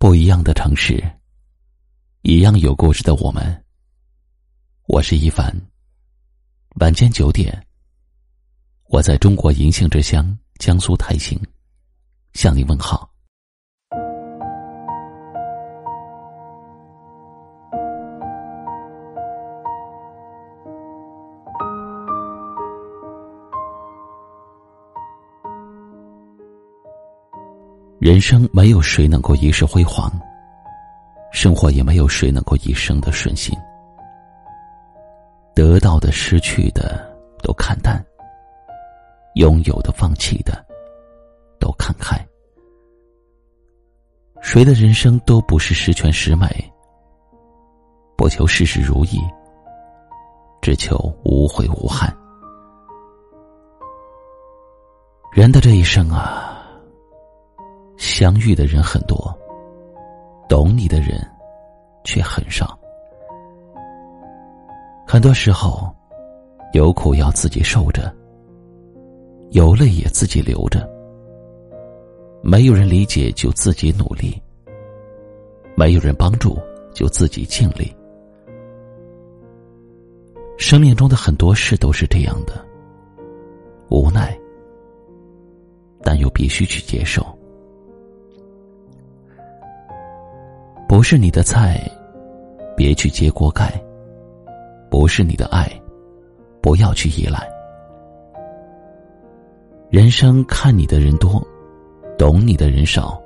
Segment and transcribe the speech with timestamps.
[0.00, 0.98] 不一样的城市，
[2.22, 3.64] 一样有故事的我们。
[4.86, 5.54] 我是一凡。
[6.76, 7.66] 晚间九点，
[8.84, 11.38] 我在中国银杏之乡江苏泰兴
[12.32, 13.09] 向你问好。
[28.00, 30.10] 人生没有谁能够一世辉煌，
[31.32, 33.54] 生活也没有谁能够一生的顺心。
[35.54, 37.06] 得到的、失去的
[37.42, 38.02] 都看淡，
[39.34, 40.64] 拥有的、放弃的
[41.58, 42.16] 都看开。
[44.40, 46.48] 谁的人生都不是十全十美，
[48.16, 49.20] 不求事事如意，
[50.62, 52.10] 只求无悔无憾。
[55.30, 56.56] 人的这一生啊。
[58.00, 59.38] 相遇的人很多，
[60.48, 61.20] 懂你的人
[62.02, 62.78] 却很少。
[65.06, 65.94] 很多时候，
[66.72, 68.10] 有苦要自己受着，
[69.50, 70.88] 有泪也自己流着。
[72.42, 74.40] 没有人理解就自己努力，
[75.76, 76.58] 没有人帮助
[76.94, 77.94] 就自己尽力。
[80.56, 82.64] 生命中的很多事都是这样的，
[83.90, 84.34] 无奈，
[86.02, 87.22] 但又必须去接受。
[90.90, 91.80] 不是你的菜，
[92.76, 93.68] 别去揭锅盖；
[94.90, 95.70] 不是你的爱，
[96.60, 97.48] 不要去依赖。
[99.88, 101.40] 人生看你的人多，
[102.18, 103.16] 懂你的人少；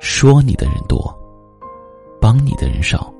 [0.00, 1.16] 说你的人多，
[2.20, 3.14] 帮你的人少；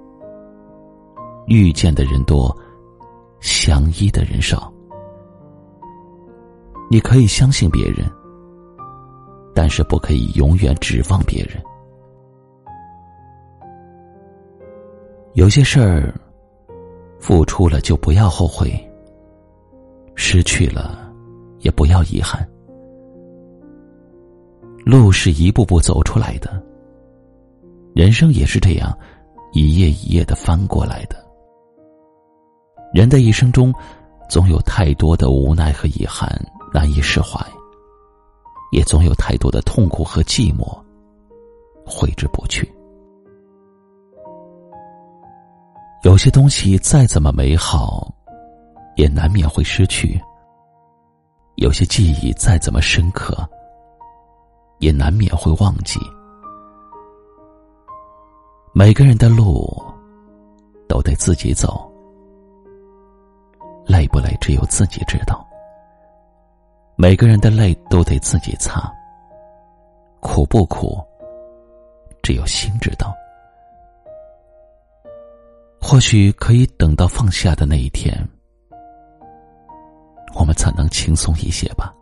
[1.46, 2.52] 遇见的人多，
[3.38, 4.72] 相依的人少。
[6.90, 8.10] 你可以相信别人，
[9.54, 11.62] 但是不可以永远指望别人。
[15.36, 16.14] 有些事儿，
[17.20, 18.70] 付出了就不要后悔；
[20.14, 21.12] 失去了，
[21.58, 22.48] 也不要遗憾。
[24.82, 26.64] 路是一步步走出来的，
[27.94, 28.98] 人生也是这样，
[29.52, 31.22] 一页一页的翻过来的。
[32.94, 33.70] 人的一生中，
[34.30, 36.30] 总有太多的无奈和遗憾
[36.72, 37.46] 难以释怀，
[38.72, 40.66] 也总有太多的痛苦和寂寞
[41.84, 42.66] 挥之不去。
[46.06, 48.14] 有些东西再怎么美好，
[48.94, 50.16] 也难免会失去；
[51.56, 53.36] 有些记忆再怎么深刻，
[54.78, 55.98] 也难免会忘记。
[58.72, 59.68] 每个人的路
[60.88, 61.90] 都得自己走，
[63.84, 65.44] 累不累只有自己知道；
[66.94, 68.88] 每个人的泪都得自己擦，
[70.20, 71.04] 苦不苦
[72.22, 73.12] 只有心知道。
[75.88, 78.12] 或许可以等到放下的那一天，
[80.34, 81.94] 我们才能轻松一些吧。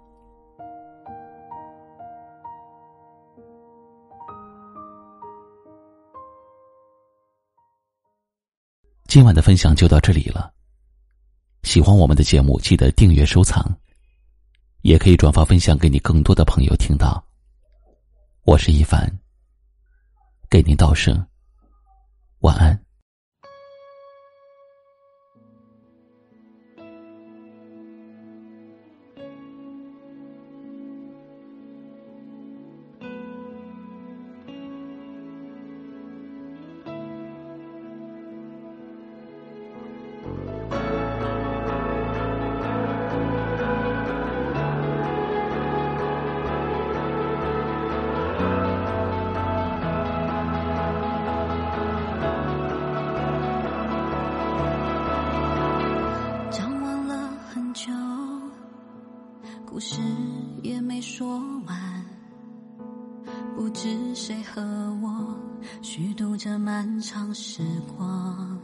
[9.07, 10.51] 今晚的分享就到这里了。
[11.63, 13.71] 喜欢我们的节目，记得订阅收藏，
[14.81, 17.23] 也可以转发分享给你更多的朋友听到。
[18.47, 19.15] 我是一凡，
[20.49, 21.23] 给您道声
[22.39, 22.84] 晚安。
[59.75, 60.01] 故事
[60.63, 61.27] 也没说
[61.67, 62.05] 完，
[63.57, 64.63] 不知谁和
[65.03, 65.37] 我
[65.83, 67.61] 虚度这漫长时
[67.97, 68.57] 光。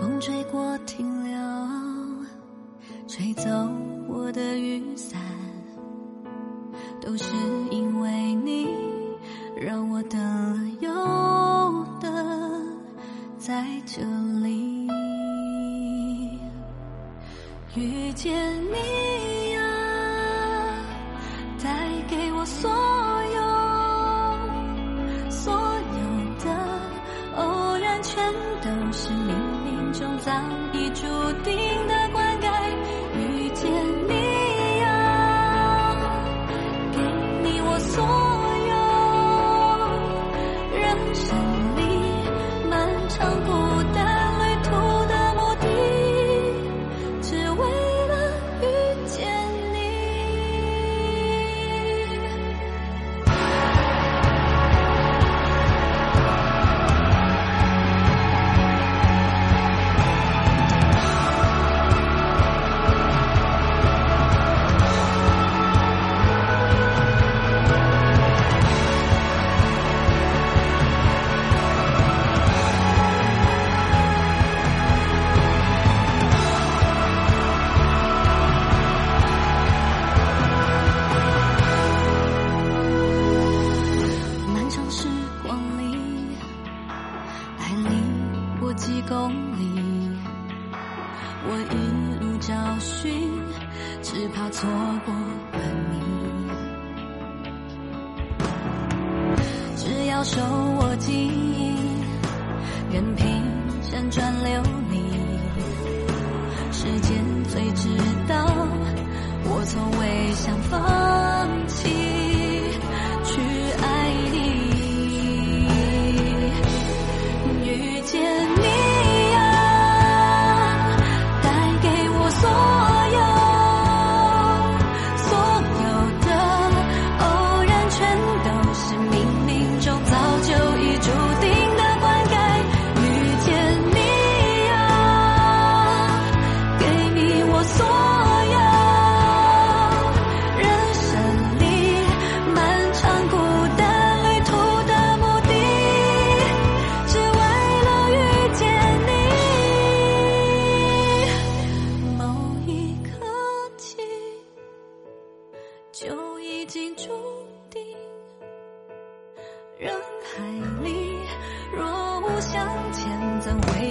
[0.00, 1.38] 风吹过停留，
[3.06, 3.50] 吹走
[4.08, 5.20] 我的雨伞，
[7.02, 7.26] 都是
[7.70, 8.66] 因为你
[9.60, 10.90] 让我等了又
[12.00, 12.10] 等，
[13.36, 14.00] 在这
[14.40, 14.53] 里。
[17.76, 18.32] 遇见
[18.72, 19.60] 你呀，
[21.60, 22.70] 带给我所
[88.76, 90.10] 几公里，
[91.46, 91.74] 我一
[92.20, 93.12] 路找寻，
[94.02, 94.68] 只怕错
[95.04, 95.14] 过
[95.52, 95.60] 了
[95.90, 95.94] 你。
[99.76, 100.40] 只要手
[100.80, 101.74] 握记忆，
[102.92, 103.24] 任凭
[103.80, 104.93] 山川流年。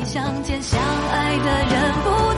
[0.06, 0.62] 相见？
[0.62, 0.80] 相
[1.12, 2.32] 爱的人不，